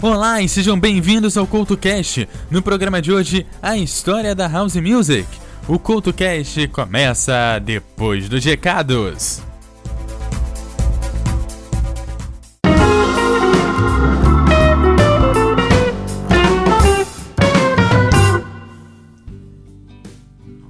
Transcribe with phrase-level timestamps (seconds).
[0.00, 2.28] Olá e sejam bem-vindos ao CoutoCast.
[2.48, 5.26] No programa de hoje, a história da House Music.
[5.66, 9.47] O CoutoCast começa depois dos recados.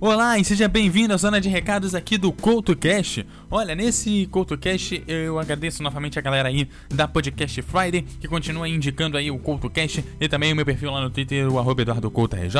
[0.08, 3.26] Olá e seja bem-vindo à zona de recados aqui do CoutoCast.
[3.50, 9.18] Olha, nesse CoutoCast eu agradeço novamente a galera aí da Podcast Friday que continua indicando
[9.18, 12.56] aí o CoutoCast e também o meu perfil lá no Twitter, o EduardoCoutoRJ.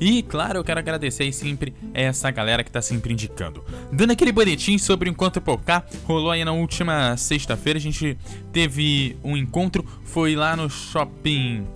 [0.00, 3.62] E claro, eu quero agradecer aí sempre essa galera que tá sempre indicando.
[3.92, 8.16] Dando aquele boletim sobre o Encontro Pocar, rolou aí na última sexta-feira, a gente
[8.54, 11.75] teve um encontro, foi lá no shopping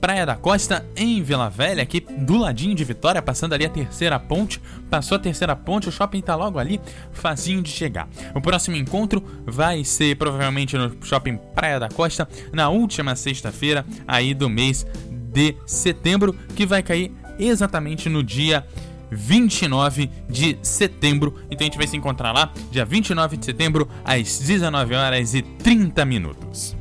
[0.00, 4.18] Praia da Costa, em Vila Velha, aqui do ladinho de Vitória, passando ali a terceira
[4.18, 4.60] ponte.
[4.88, 6.80] Passou a terceira ponte, o shopping tá logo ali,
[7.12, 8.08] facinho de chegar.
[8.34, 14.32] O próximo encontro vai ser provavelmente no shopping Praia da Costa, na última sexta-feira aí
[14.32, 18.64] do mês de setembro, que vai cair exatamente no dia
[19.10, 21.36] 29 de setembro.
[21.50, 25.42] Então a gente vai se encontrar lá, dia 29 de setembro, às 19 horas e
[25.42, 26.79] 30 minutos.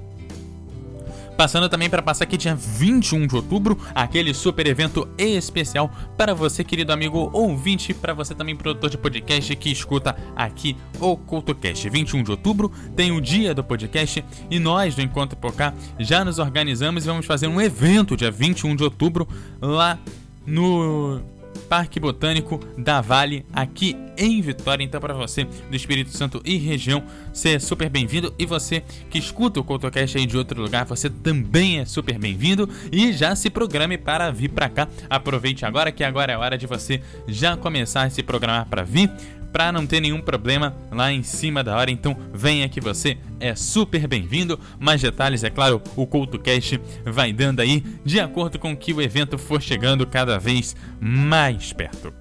[1.39, 6.65] Passando também para passar aqui dia 21 de outubro, aquele super evento especial para você,
[6.65, 11.89] querido amigo ouvinte, para você também produtor de podcast que escuta aqui o CultoCast.
[11.89, 16.39] 21 de outubro tem o dia do podcast e nós do Encontro Pocá já nos
[16.39, 19.25] organizamos e vamos fazer um evento dia 21 de outubro
[19.61, 19.97] lá
[20.45, 21.21] no
[21.69, 24.83] Parque Botânico da Vale, aqui em Vitória.
[24.83, 28.33] Então, para você do Espírito Santo e região, você é super bem-vindo.
[28.37, 32.67] E você que escuta o CoutoCast aí de outro lugar, você também é super bem-vindo.
[32.91, 34.87] E já se programe para vir para cá.
[35.09, 39.11] Aproveite agora que agora é hora de você já começar a se programar para vir
[39.51, 41.91] para não ter nenhum problema lá em cima da hora.
[41.91, 44.59] Então venha que você é super bem-vindo.
[44.79, 49.37] Mais detalhes, é claro, o CoutoCast vai dando aí de acordo com que o evento
[49.37, 52.18] for chegando cada vez mais perto.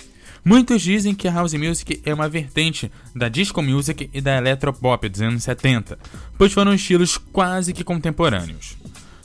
[0.49, 5.09] Muitos dizem que a house music é uma vertente da disco music e da electropop
[5.09, 5.99] dos anos 70,
[6.39, 8.77] pois foram estilos quase que contemporâneos.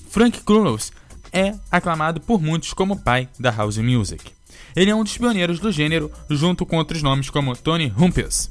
[0.10, 0.92] Frank Krumlos
[1.32, 4.32] é aclamado por muitos como pai da house music.
[4.76, 8.50] Ele é um dos pioneiros do gênero, junto com outros nomes como Tony Humphries.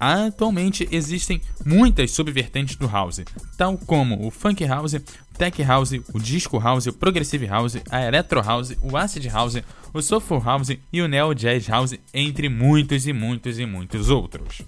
[0.00, 3.20] Atualmente existem muitas subvertentes do house,
[3.58, 4.96] tal como o funk house,
[5.36, 9.58] tech house, o disco house, o progressive house, a electro house, o acid house,
[9.92, 14.62] o soulful house e o neo jazz house, entre muitos e muitos e muitos outros.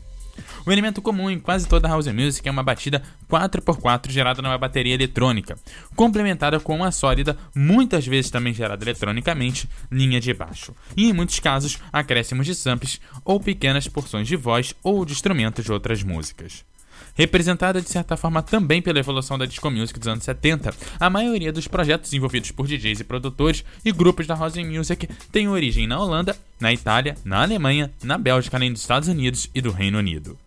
[0.65, 4.95] O elemento comum em quase toda house music é uma batida 4x4 gerada numa bateria
[4.95, 5.59] eletrônica,
[5.97, 11.39] complementada com uma sólida, muitas vezes também gerada eletronicamente, linha de baixo, e em muitos
[11.41, 16.65] casos acréscimos de samples ou pequenas porções de voz ou de instrumentos de outras músicas.
[17.15, 21.53] Representada de certa forma também pela evolução da disco music dos anos 70, a maioria
[21.53, 26.01] dos projetos envolvidos por DJs e produtores e grupos da house music tem origem na
[26.01, 30.39] Holanda, na Itália, na Alemanha, na Bélgica, além dos Estados Unidos e do Reino Unido.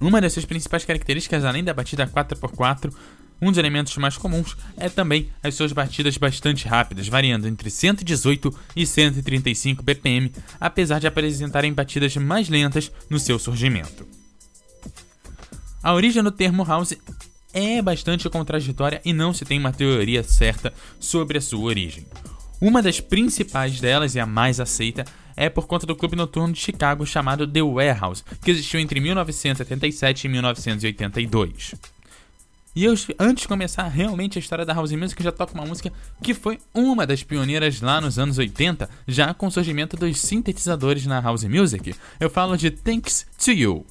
[0.00, 2.92] Uma das suas principais características, além da batida 4x4,
[3.40, 8.52] um dos elementos mais comuns é também as suas batidas bastante rápidas, variando entre 118
[8.74, 14.17] e 135 BPM, apesar de apresentarem batidas mais lentas no seu surgimento.
[15.88, 16.92] A origem do termo house
[17.50, 20.70] é bastante contraditória e não se tem uma teoria certa
[21.00, 22.06] sobre a sua origem.
[22.60, 26.60] Uma das principais delas e a mais aceita é por conta do clube noturno de
[26.60, 31.74] Chicago chamado The Warehouse, que existiu entre 1977 e 1982.
[32.76, 35.90] E eu, antes de começar realmente a história da House Music, já toco uma música
[36.22, 41.06] que foi uma das pioneiras lá nos anos 80, já com o surgimento dos sintetizadores
[41.06, 41.94] na House Music.
[42.20, 43.86] Eu falo de Thanks to You.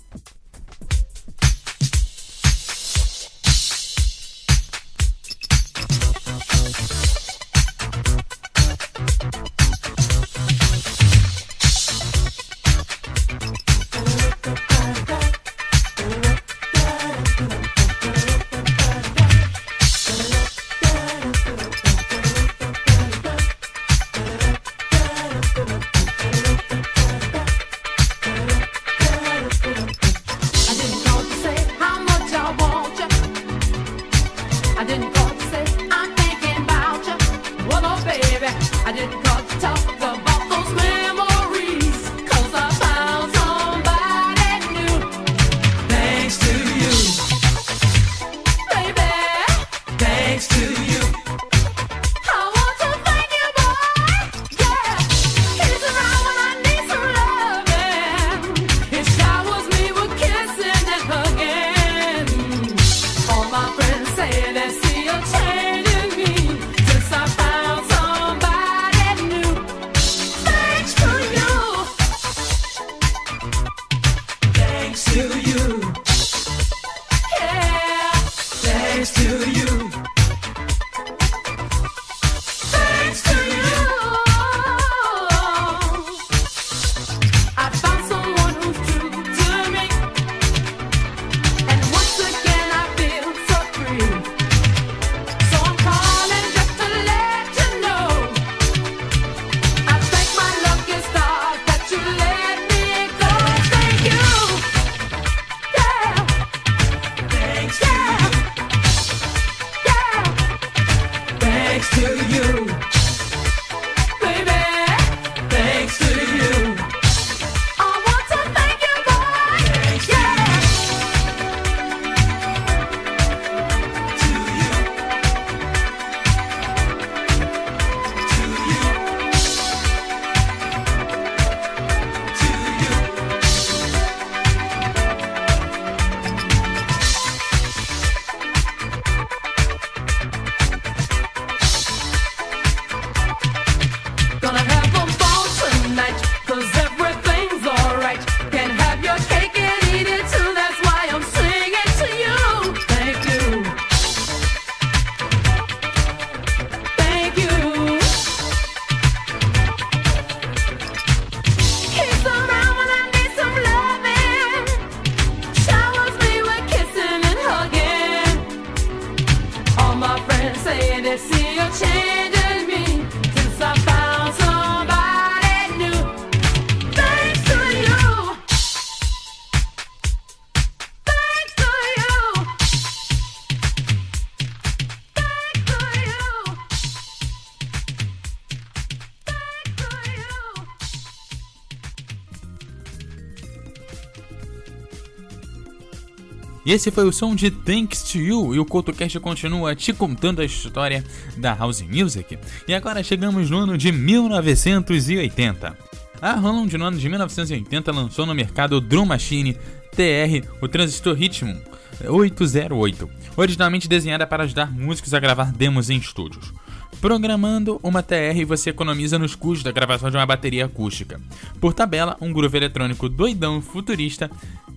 [196.67, 200.45] Esse foi o som de Thanks to You e o CoutoCast continua te contando a
[200.45, 201.01] história
[201.37, 202.37] da House Music.
[202.67, 205.77] E agora chegamos no ano de 1980.
[206.21, 209.53] A Roland no ano de 1980 lançou no mercado o Drum Machine
[209.95, 211.57] TR, o transistor Ritmo
[212.05, 216.51] 808, originalmente desenhada para ajudar músicos a gravar demos em estúdios.
[216.99, 221.17] Programando uma TR, você economiza nos custos da gravação de uma bateria acústica.
[221.61, 224.29] Por tabela, um groove eletrônico doidão futurista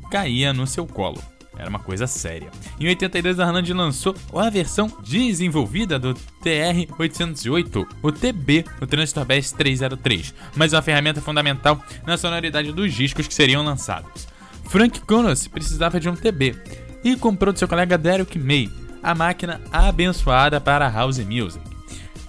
[0.08, 1.20] caía no seu colo.
[1.56, 2.50] Era uma coisa séria.
[2.78, 9.52] Em 82, a Harland lançou a versão desenvolvida do TR-808, o TB, o Transistor Bass
[9.52, 14.28] 303, mas uma ferramenta fundamental na sonoridade dos discos que seriam lançados.
[14.68, 16.56] Frank Connors precisava de um TB
[17.02, 18.70] e comprou do seu colega Derek May
[19.02, 21.64] a máquina abençoada para House Music.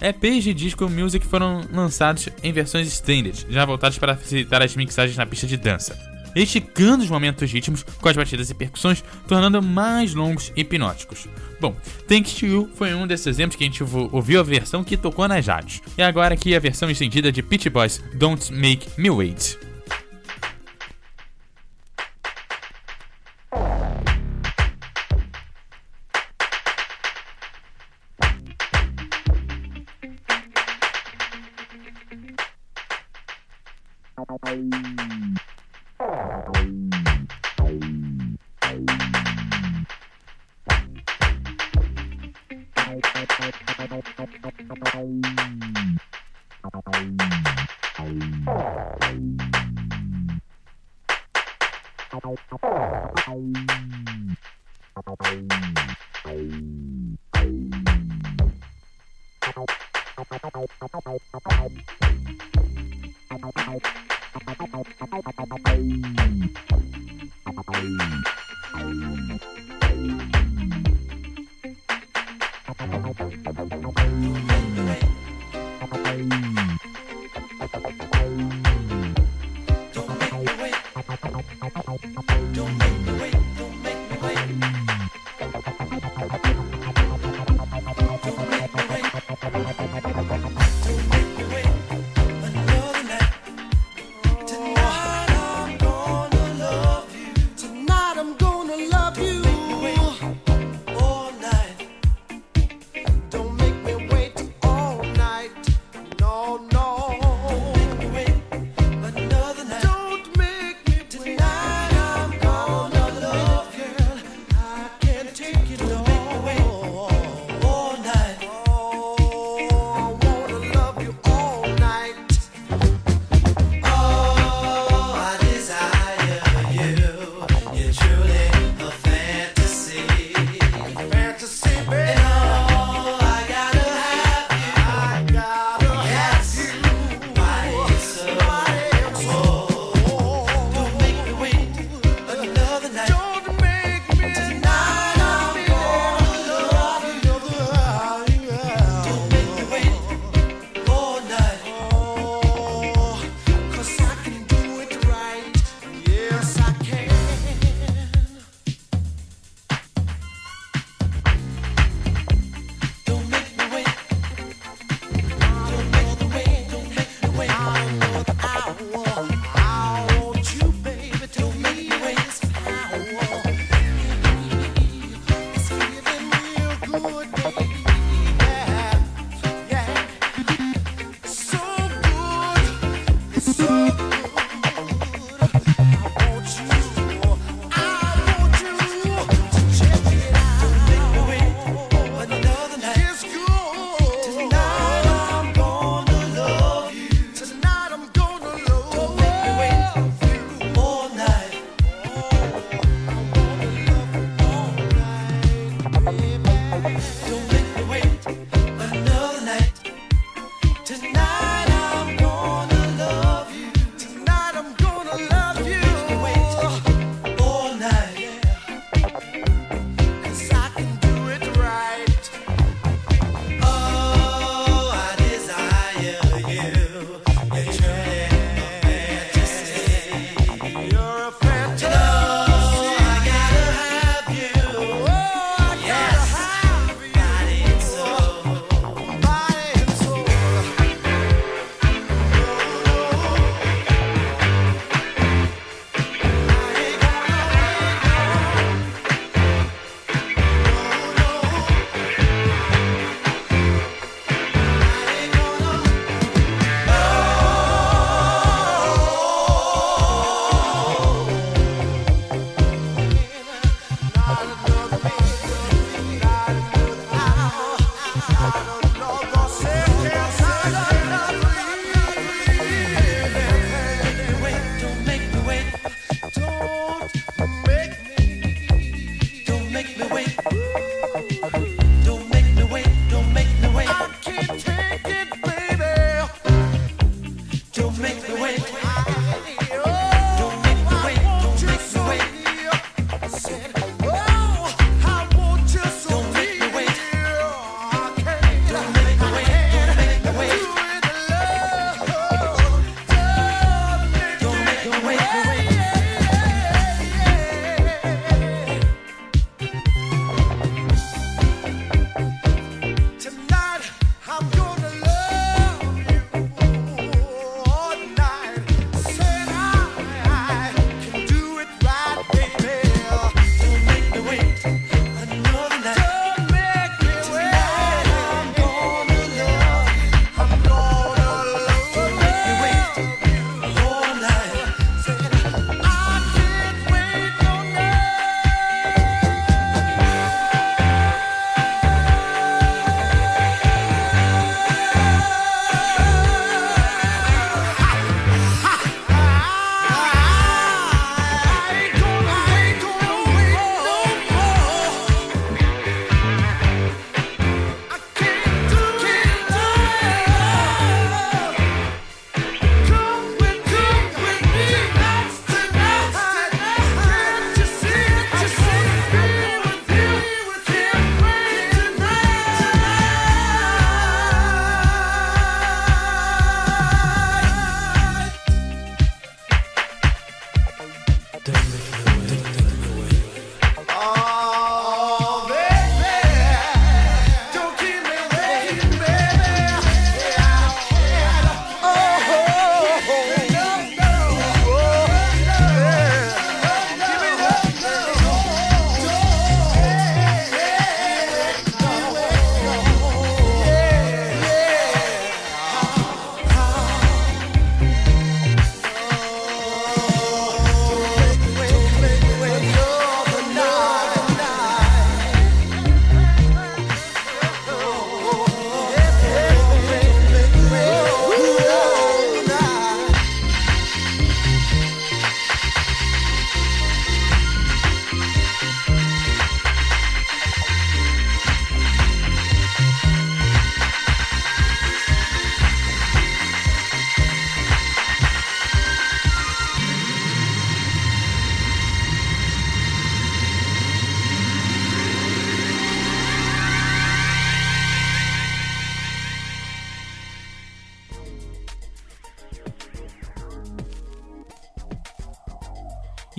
[0.00, 5.16] EPs de disco music foram lançados em versões standard, já voltados para facilitar as mixagens
[5.16, 5.96] na pista de dança
[6.34, 11.26] esticando os momentos ritmos com as batidas e percussões, tornando mais longos e hipnóticos.
[11.60, 11.76] Bom,
[12.08, 15.28] Thanks to You foi um desses exemplos que a gente ouviu a versão que tocou
[15.28, 15.80] nas rádios.
[15.96, 19.71] E agora aqui a versão estendida de Pitch Boys Don't Make Me Wait.
[44.68, 46.52] Bye.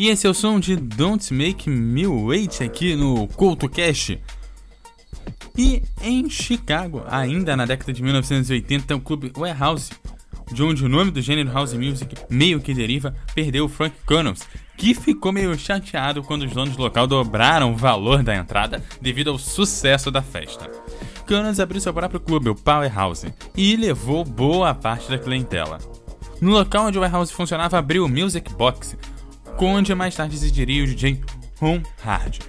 [0.04, 4.20] E esse é o som de Don't Make Me Wait aqui no CultoCast.
[5.58, 9.94] E em Chicago, ainda na década de 1980, tem o clube Warehouse,
[10.52, 14.42] de onde o nome do gênero house music meio que deriva, perdeu o Frank Connors,
[14.76, 19.30] que ficou meio chateado quando os donos do local dobraram o valor da entrada devido
[19.30, 20.70] ao sucesso da festa.
[21.26, 25.78] Connors abriu seu próprio clube, o Powerhouse, e levou boa parte da clientela.
[26.42, 28.98] No local onde o Warehouse funcionava, abriu o Music Box,
[29.60, 31.22] onde mais tarde residiria o DJ
[31.60, 32.40] Ron Hard.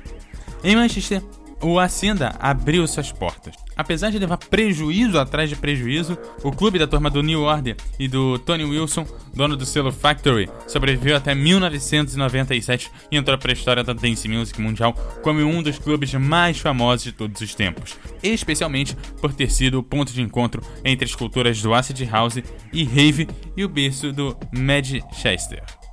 [0.62, 1.22] Em Manchester,
[1.64, 3.54] o Ascenda abriu suas portas.
[3.76, 8.06] Apesar de levar prejuízo atrás de prejuízo, o clube da turma do New Order e
[8.06, 13.82] do Tony Wilson, dono do selo Factory, sobreviveu até 1997 e entrou para a história
[13.82, 18.94] da dance music mundial como um dos clubes mais famosos de todos os tempos, especialmente
[19.20, 23.26] por ter sido o ponto de encontro entre as culturas do acid house e rave
[23.56, 25.83] e o berço do Manchester.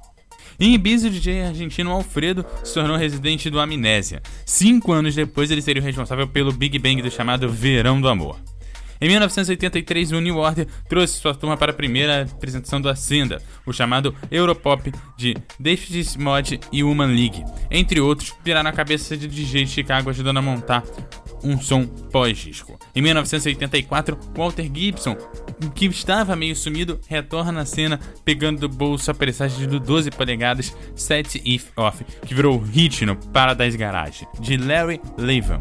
[0.61, 4.21] Em Ibiza, o DJ argentino Alfredo se tornou residente do Amnésia.
[4.45, 8.37] Cinco anos depois, ele seria o responsável pelo Big Bang do chamado Verão do Amor.
[9.01, 13.73] Em 1983, o New Order trouxe sua turma para a primeira apresentação do Ascenda, o
[13.73, 17.43] chamado Europop de David Mod e Human League.
[17.71, 20.83] Entre outros, viraram a cabeça de DJ de Chicago ajudando a montar
[21.43, 22.79] um som pós-disco.
[22.95, 25.15] Em 1984, Walter Gibson,
[25.75, 30.75] que estava meio sumido, retorna à cena pegando do bolso a pressagem do 12 polegadas
[30.95, 35.59] Set If Off, que virou hit no Paradise Garage, de Larry Levan.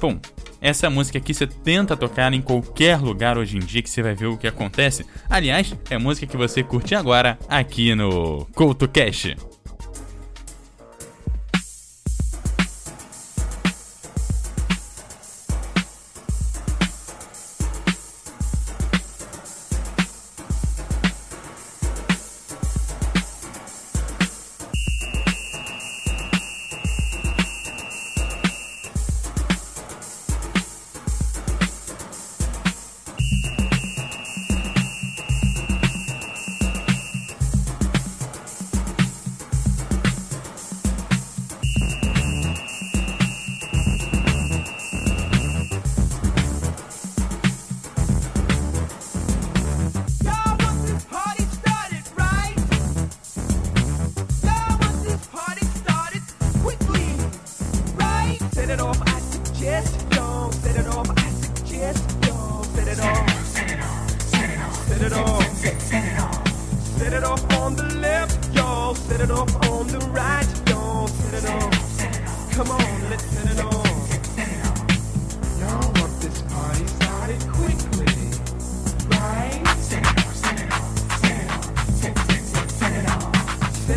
[0.00, 0.20] Bom,
[0.60, 4.14] essa música aqui você tenta tocar em qualquer lugar hoje em dia que você vai
[4.14, 5.04] ver o que acontece.
[5.28, 9.36] Aliás, é música que você curte agora aqui no CoutoCast.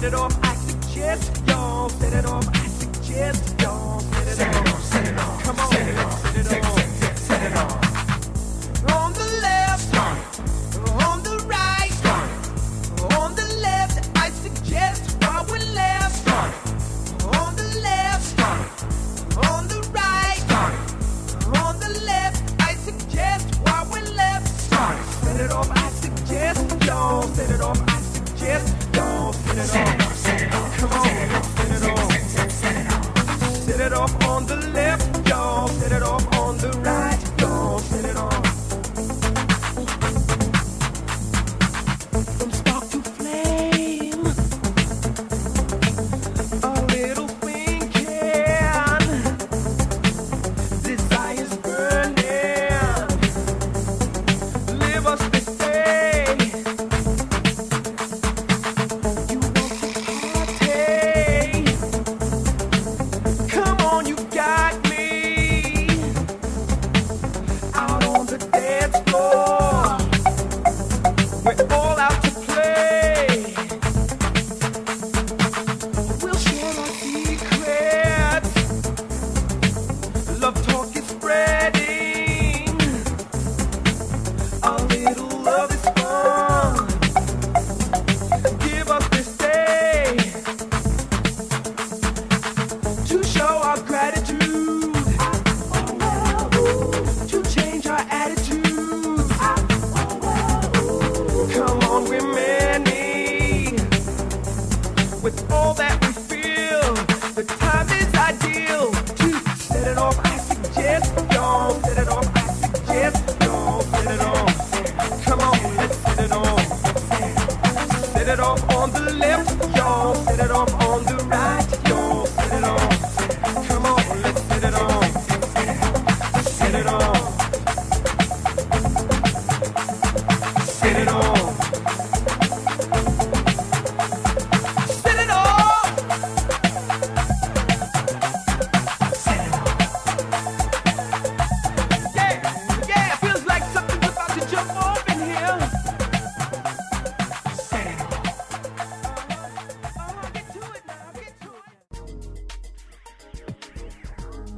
[0.02, 4.84] set it off, I suggest y'all set it off, I suggest y'all set it, off.
[4.84, 8.96] Set it off, come on, set it off, set it off, set it off.
[8.96, 10.51] On the left, start.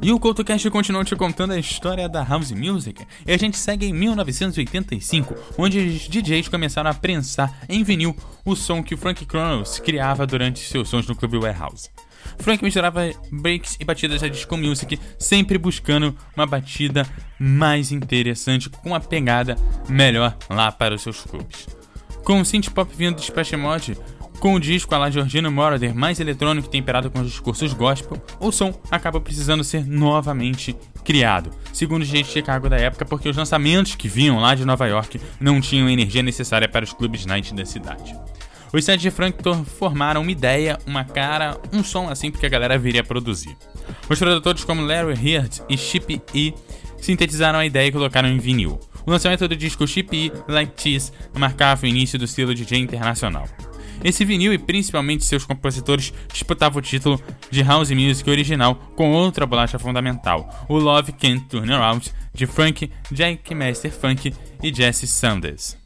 [0.03, 3.85] E o CoutoCast continua te contando a história da House Music, e a gente segue
[3.85, 8.13] em 1985, onde os DJs começaram a prensar em vinil
[8.43, 11.89] o som que Frank Kronos criava durante seus sons no Clube Warehouse.
[12.37, 17.07] Frank misturava breaks e batidas da disco music, sempre buscando uma batida
[17.39, 19.55] mais interessante, com uma pegada
[19.87, 21.65] melhor lá para os seus clubes.
[22.25, 23.97] Com o synth pop vindo do Splash Mode,
[24.43, 28.21] com o disco a la Georgina Moroder mais eletrônico e temperado com os discursos gospel,
[28.41, 30.75] o som acaba precisando ser novamente
[31.05, 34.65] criado, segundo os gente de Chicago da época, porque os lançamentos que vinham lá de
[34.65, 38.13] Nova York não tinham a energia necessária para os clubes night da cidade.
[38.73, 42.77] Os sets de Frankton formaram uma ideia, uma cara, um som assim porque a galera
[42.77, 43.55] viria a produzir.
[44.09, 46.53] Os produtores como Larry Heard e Chip E
[46.97, 48.77] sintetizaram a ideia e colocaram em vinil.
[49.05, 53.47] O lançamento do disco Chip E Like Cheese marcava o início do estilo DJ internacional.
[54.03, 59.45] Esse vinil e principalmente seus compositores disputavam o título de House Music original com outra
[59.45, 65.77] bolacha fundamental, o Love Can't Turn Around, de Frank, Jack Master Funk e Jesse Sanders.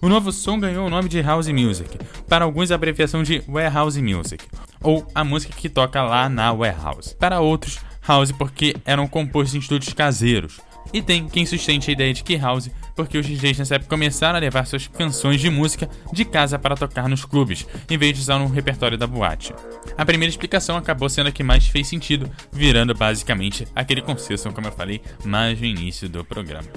[0.00, 4.00] O novo som ganhou o nome de House Music, para alguns a abreviação de Warehouse
[4.00, 4.44] Music,
[4.80, 7.14] ou a música que toca lá na warehouse.
[7.16, 10.60] Para outros, House porque eram compostos em estúdios caseiros,
[10.92, 14.36] e tem quem sustente a ideia de que House, porque os DJs nessa época começaram
[14.36, 18.20] a levar suas canções de música de casa para tocar nos clubes, em vez de
[18.20, 19.54] usar no repertório da boate.
[19.96, 24.66] A primeira explicação acabou sendo a que mais fez sentido, virando basicamente aquele consenso, como
[24.66, 26.68] eu falei mais no início do programa.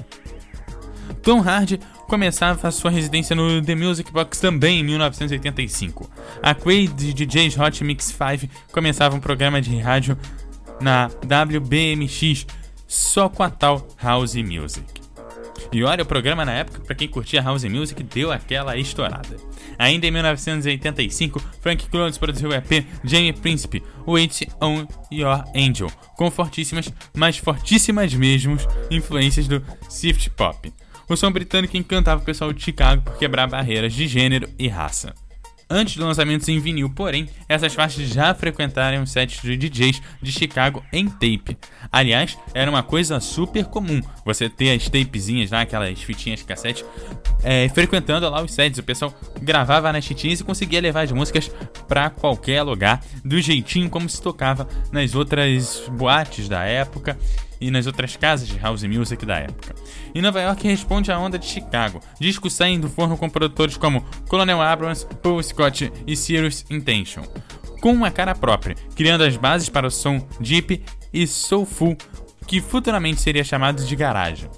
[1.21, 6.09] Tom Hardy começava sua residência no The Music Box também em 1985.
[6.41, 10.17] A Quaid DJs Hot Mix 5 começava um programa de rádio
[10.79, 12.45] na WBMX
[12.87, 15.02] só com a tal House Music.
[15.73, 19.37] E olha, o programa na época, para quem curtia House Music, deu aquela estourada.
[19.79, 26.29] Ainda em 1985, Frank Clones produziu o EP Jamie Príncipe, Wait on Your Angel, com
[26.29, 28.55] fortíssimas, mas fortíssimas mesmo,
[28.91, 30.71] influências do Swift Pop.
[31.09, 35.15] O som britânico encantava o pessoal de Chicago por quebrar barreiras de gênero e raça
[35.73, 40.31] antes dos lançamentos em vinil, porém, essas faixas já frequentaram os sets de DJs de
[40.31, 41.57] Chicago em tape.
[41.91, 46.85] Aliás, era uma coisa super comum você ter as tapezinhas lá, aquelas fitinhas de cassete,
[47.43, 48.77] é, frequentando lá os sets.
[48.77, 51.49] O pessoal gravava nas fitinhas e conseguia levar as músicas
[51.87, 57.17] para qualquer lugar, do jeitinho como se tocava nas outras boates da época
[57.63, 59.73] e nas outras casas de house music da época.
[60.13, 64.05] E Nova York responde à onda de Chicago, discos saem do forno com produtores como
[64.27, 67.23] Colonel Abrams, Paul Scott e Serious Intention,
[67.79, 71.97] com uma cara própria, criando as bases para o som deep e soulful
[72.45, 74.49] que futuramente seria chamado de garagem.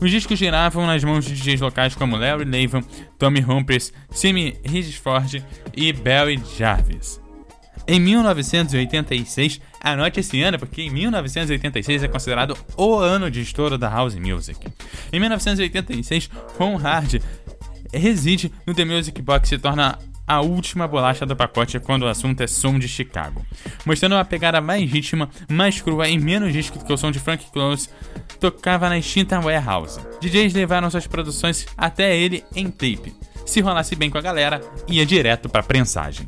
[0.00, 2.82] Os discos giravam nas mãos de DJs locais como Larry Levan,
[3.18, 7.23] Tommy Humphries, Simi Ridgeford e Barry Jarvis.
[7.86, 13.90] Em 1986, anote esse ano porque em 1986 é considerado o ano de estouro da
[13.90, 14.66] house music.
[15.12, 17.20] Em 1986, Ron Hard
[17.92, 22.08] reside no The Music Box e se torna a última bolacha do pacote quando o
[22.08, 23.44] assunto é som de Chicago,
[23.84, 27.18] mostrando uma pegada mais ritma, mais crua e menos disco do que o som de
[27.18, 27.90] Frank Close
[28.40, 30.00] tocava na extinta Warehouse.
[30.20, 33.14] DJs levaram suas produções até ele em tape.
[33.44, 36.26] Se rolasse bem com a galera, ia direto para prensagem.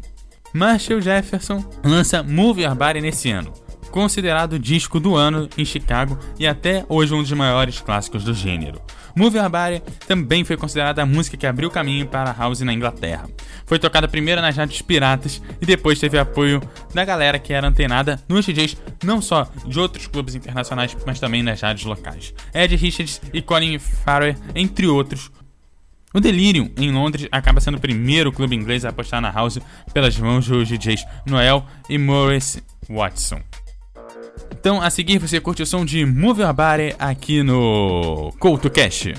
[0.56, 3.52] Marshall Jefferson lança Move Your Body nesse ano,
[3.90, 8.32] considerado o disco do ano em Chicago e até hoje um dos maiores clássicos do
[8.32, 8.80] gênero.
[9.14, 12.72] Move Your Body também foi considerada a música que abriu caminho para a house na
[12.72, 13.28] Inglaterra.
[13.66, 16.62] Foi tocada primeiro nas rádios piratas e depois teve apoio
[16.94, 21.42] da galera que era antenada nos DJs não só de outros clubes internacionais, mas também
[21.42, 22.32] nas rádios locais.
[22.54, 25.30] Ed Richards e Colin Farrer, entre outros,
[26.16, 29.58] o Delirium, em Londres, acaba sendo o primeiro clube inglês a apostar na house
[29.92, 33.40] pelas mãos dos DJs Noel e Maurice Watson.
[34.50, 39.14] Então, a seguir, você curte o som de Move Your Body aqui no CoutoCast.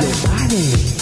[0.00, 1.01] your body.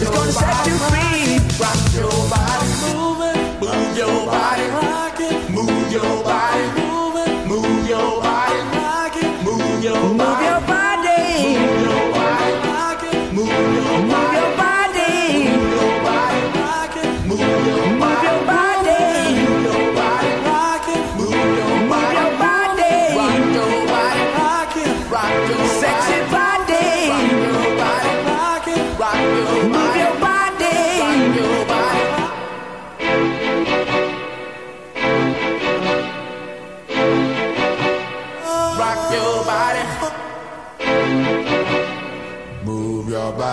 [0.00, 1.38] It's gonna set you free.
[1.58, 3.18] Rock your body, move
[3.60, 6.66] move your body, rock it, move your body,
[7.48, 10.14] move your body, rock it, move your